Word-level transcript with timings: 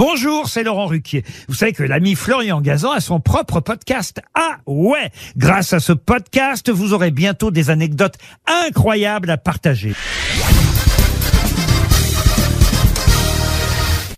Bonjour, 0.00 0.48
c'est 0.48 0.62
Laurent 0.62 0.86
Ruquier. 0.86 1.24
Vous 1.46 1.54
savez 1.54 1.74
que 1.74 1.82
l'ami 1.82 2.14
Florian 2.14 2.62
Gazan 2.62 2.92
a 2.92 3.00
son 3.00 3.20
propre 3.20 3.60
podcast. 3.60 4.22
Ah 4.32 4.56
ouais 4.64 5.10
Grâce 5.36 5.74
à 5.74 5.78
ce 5.78 5.92
podcast, 5.92 6.70
vous 6.70 6.94
aurez 6.94 7.10
bientôt 7.10 7.50
des 7.50 7.68
anecdotes 7.68 8.14
incroyables 8.46 9.28
à 9.28 9.36
partager. 9.36 9.92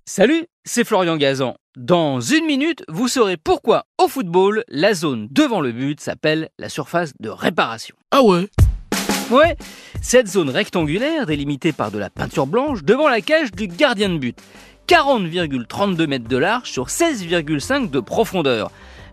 Salut, 0.04 0.44
c'est 0.64 0.84
Florian 0.84 1.16
Gazan. 1.16 1.56
Dans 1.76 2.20
une 2.20 2.46
minute, 2.46 2.84
vous 2.86 3.08
saurez 3.08 3.36
pourquoi 3.36 3.86
au 4.00 4.06
football, 4.06 4.62
la 4.68 4.94
zone 4.94 5.26
devant 5.32 5.60
le 5.60 5.72
but 5.72 5.98
s'appelle 6.00 6.50
la 6.60 6.68
surface 6.68 7.12
de 7.18 7.28
réparation. 7.28 7.96
Ah 8.12 8.22
ouais 8.22 8.46
Ouais, 9.32 9.56
cette 10.00 10.28
zone 10.28 10.50
rectangulaire 10.50 11.26
délimitée 11.26 11.72
par 11.72 11.90
de 11.90 11.98
la 11.98 12.10
peinture 12.10 12.46
blanche 12.46 12.84
devant 12.84 13.08
la 13.08 13.20
cage 13.20 13.50
du 13.50 13.66
gardien 13.66 14.10
de 14.10 14.18
but. 14.18 14.38
40,32 14.88 16.06
mètres 16.06 16.28
de 16.28 16.36
large 16.36 16.70
sur 16.70 16.86
16,5 16.86 17.90
de 17.90 18.00
profondeur. 18.00 18.70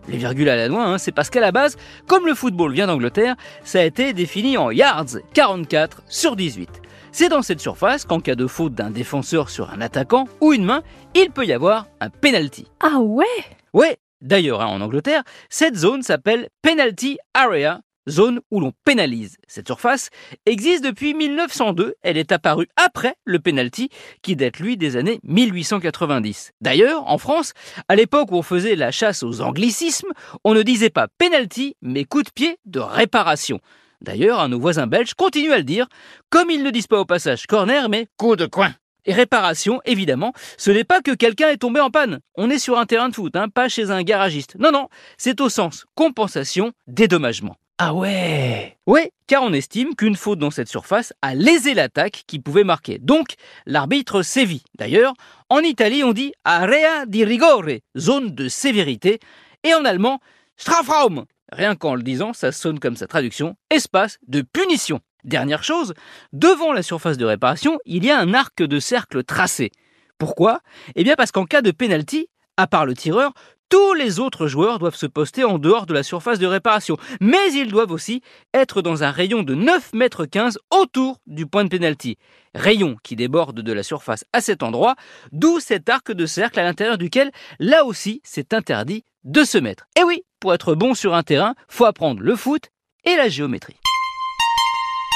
Les 0.08 0.16
virgules 0.16 0.48
à 0.48 0.56
la 0.56 0.68
noix, 0.68 0.84
hein, 0.84 0.98
c'est 0.98 1.12
parce 1.12 1.30
qu'à 1.30 1.40
la 1.40 1.52
base, 1.52 1.76
comme 2.06 2.26
le 2.26 2.34
football 2.34 2.72
vient 2.72 2.86
d'Angleterre, 2.86 3.36
ça 3.64 3.80
a 3.80 3.84
été 3.84 4.12
défini 4.12 4.56
en 4.56 4.70
yards, 4.70 5.18
44 5.34 6.02
sur 6.08 6.36
18. 6.36 6.68
C'est 7.12 7.28
dans 7.28 7.42
cette 7.42 7.60
surface 7.60 8.04
qu'en 8.04 8.20
cas 8.20 8.34
de 8.34 8.46
faute 8.46 8.74
d'un 8.74 8.90
défenseur 8.90 9.50
sur 9.50 9.70
un 9.70 9.80
attaquant 9.80 10.26
ou 10.40 10.52
une 10.52 10.64
main, 10.64 10.82
il 11.14 11.30
peut 11.30 11.44
y 11.44 11.52
avoir 11.52 11.86
un 12.00 12.08
penalty. 12.08 12.66
Ah 12.80 12.98
ouais? 13.00 13.24
Ouais, 13.72 13.98
d'ailleurs, 14.20 14.60
hein, 14.60 14.66
en 14.66 14.80
Angleterre, 14.80 15.22
cette 15.48 15.76
zone 15.76 16.02
s'appelle 16.02 16.48
penalty 16.62 17.18
area 17.34 17.80
zone 18.08 18.40
où 18.50 18.60
l'on 18.60 18.72
pénalise. 18.84 19.36
Cette 19.46 19.66
surface 19.66 20.10
existe 20.46 20.84
depuis 20.84 21.14
1902. 21.14 21.94
Elle 22.02 22.16
est 22.16 22.32
apparue 22.32 22.68
après 22.76 23.14
le 23.24 23.38
penalty 23.38 23.90
qui 24.22 24.36
date 24.36 24.58
lui 24.58 24.76
des 24.76 24.96
années 24.96 25.20
1890. 25.24 26.52
D'ailleurs, 26.60 27.08
en 27.08 27.18
France, 27.18 27.52
à 27.88 27.96
l'époque 27.96 28.32
où 28.32 28.36
on 28.36 28.42
faisait 28.42 28.76
la 28.76 28.90
chasse 28.90 29.22
aux 29.22 29.40
anglicismes, 29.40 30.10
on 30.44 30.54
ne 30.54 30.62
disait 30.62 30.90
pas 30.90 31.08
penalty 31.18 31.76
mais 31.82 32.04
coup 32.04 32.22
de 32.22 32.30
pied 32.30 32.58
de 32.64 32.80
réparation. 32.80 33.60
D'ailleurs, 34.00 34.48
nos 34.48 34.58
voisins 34.58 34.86
belges 34.86 35.14
continuent 35.14 35.52
à 35.52 35.58
le 35.58 35.64
dire, 35.64 35.86
comme 36.30 36.50
ils 36.50 36.62
ne 36.62 36.70
disent 36.70 36.86
pas 36.86 37.00
au 37.00 37.04
passage 37.04 37.46
corner 37.46 37.88
mais 37.88 38.06
coup 38.16 38.36
de 38.36 38.46
coin. 38.46 38.74
Et 39.06 39.12
réparation, 39.12 39.80
évidemment, 39.84 40.32
ce 40.58 40.70
n'est 40.70 40.84
pas 40.84 41.00
que 41.00 41.14
quelqu'un 41.14 41.48
est 41.48 41.56
tombé 41.56 41.80
en 41.80 41.90
panne. 41.90 42.20
On 42.34 42.50
est 42.50 42.58
sur 42.58 42.78
un 42.78 42.86
terrain 42.86 43.08
de 43.08 43.14
foot, 43.14 43.34
hein, 43.34 43.48
pas 43.48 43.68
chez 43.68 43.90
un 43.90 44.02
garagiste. 44.02 44.56
Non, 44.58 44.72
non, 44.72 44.88
c'est 45.16 45.40
au 45.40 45.48
sens 45.48 45.86
compensation, 45.94 46.72
dédommagement. 46.86 47.56
Ah 47.82 47.94
ouais 47.94 48.76
Oui, 48.86 49.00
car 49.26 49.42
on 49.42 49.54
estime 49.54 49.94
qu'une 49.94 50.14
faute 50.14 50.38
dans 50.38 50.50
cette 50.50 50.68
surface 50.68 51.14
a 51.22 51.34
lésé 51.34 51.72
l'attaque 51.72 52.24
qui 52.26 52.38
pouvait 52.38 52.62
marquer. 52.62 52.98
Donc, 52.98 53.36
l'arbitre 53.64 54.20
sévit. 54.20 54.62
D'ailleurs, 54.76 55.14
en 55.48 55.60
Italie, 55.60 56.04
on 56.04 56.12
dit 56.12 56.34
area 56.44 57.06
di 57.06 57.24
rigore, 57.24 57.80
zone 57.96 58.34
de 58.34 58.48
sévérité, 58.48 59.18
et 59.64 59.72
en 59.72 59.86
allemand, 59.86 60.20
Strafraum. 60.58 61.24
Rien 61.50 61.74
qu'en 61.74 61.94
le 61.94 62.02
disant, 62.02 62.34
ça 62.34 62.52
sonne 62.52 62.80
comme 62.80 62.96
sa 62.96 63.06
traduction, 63.06 63.56
espace 63.70 64.18
de 64.28 64.42
punition. 64.42 65.00
Dernière 65.24 65.64
chose, 65.64 65.94
devant 66.34 66.74
la 66.74 66.82
surface 66.82 67.16
de 67.16 67.24
réparation, 67.24 67.78
il 67.86 68.04
y 68.04 68.10
a 68.10 68.20
un 68.20 68.34
arc 68.34 68.62
de 68.62 68.78
cercle 68.78 69.24
tracé. 69.24 69.70
Pourquoi? 70.18 70.60
Eh 70.96 71.02
bien 71.02 71.14
parce 71.16 71.32
qu'en 71.32 71.46
cas 71.46 71.62
de 71.62 71.70
penalty, 71.70 72.28
à 72.58 72.66
part 72.66 72.84
le 72.84 72.92
tireur, 72.92 73.32
tous 73.70 73.94
les 73.94 74.18
autres 74.18 74.48
joueurs 74.48 74.78
doivent 74.78 74.96
se 74.96 75.06
poster 75.06 75.44
en 75.44 75.58
dehors 75.58 75.86
de 75.86 75.94
la 75.94 76.02
surface 76.02 76.38
de 76.38 76.46
réparation, 76.46 76.98
mais 77.20 77.52
ils 77.54 77.70
doivent 77.70 77.92
aussi 77.92 78.20
être 78.52 78.82
dans 78.82 79.04
un 79.04 79.10
rayon 79.10 79.42
de 79.42 79.54
9 79.54 79.94
mètres 79.94 80.26
15 80.26 80.58
autour 80.70 81.18
du 81.26 81.46
point 81.46 81.64
de 81.64 81.70
pénalty. 81.70 82.18
Rayon 82.54 82.96
qui 83.02 83.16
déborde 83.16 83.60
de 83.60 83.72
la 83.72 83.84
surface 83.84 84.24
à 84.32 84.40
cet 84.40 84.62
endroit, 84.62 84.96
d'où 85.32 85.60
cet 85.60 85.88
arc 85.88 86.12
de 86.12 86.26
cercle 86.26 86.58
à 86.60 86.64
l'intérieur 86.64 86.98
duquel, 86.98 87.30
là 87.60 87.84
aussi, 87.84 88.20
c'est 88.24 88.52
interdit 88.52 89.04
de 89.24 89.44
se 89.44 89.58
mettre. 89.58 89.86
Et 89.98 90.02
oui, 90.02 90.24
pour 90.40 90.52
être 90.52 90.74
bon 90.74 90.94
sur 90.94 91.14
un 91.14 91.22
terrain, 91.22 91.54
faut 91.68 91.84
apprendre 91.84 92.20
le 92.20 92.34
foot 92.34 92.70
et 93.04 93.14
la 93.16 93.28
géométrie. 93.28 93.76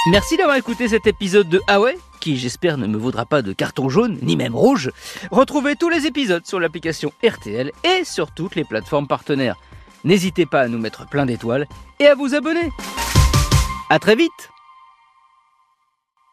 Merci 0.06 0.36
d'avoir 0.36 0.56
écouté 0.56 0.88
cet 0.88 1.06
épisode 1.06 1.48
de 1.48 1.62
Ah 1.66 1.80
qui 2.20 2.36
j'espère 2.36 2.76
ne 2.76 2.86
me 2.86 2.98
vaudra 2.98 3.24
pas 3.24 3.40
de 3.40 3.54
carton 3.54 3.88
jaune, 3.88 4.18
ni 4.20 4.36
même 4.36 4.54
rouge. 4.54 4.90
Retrouvez 5.30 5.76
tous 5.76 5.88
les 5.88 6.06
épisodes 6.06 6.44
sur 6.44 6.60
l'application 6.60 7.10
RTL 7.26 7.72
et 7.84 8.04
sur 8.04 8.30
toutes 8.30 8.54
les 8.54 8.64
plateformes 8.64 9.06
partenaires. 9.06 9.56
N'hésitez 10.04 10.44
pas 10.44 10.60
à 10.60 10.68
nous 10.68 10.78
mettre 10.78 11.08
plein 11.08 11.24
d'étoiles 11.24 11.66
et 12.00 12.06
à 12.06 12.14
vous 12.14 12.34
abonner. 12.34 12.70
A 13.88 13.98
très 13.98 14.14
vite 14.14 14.50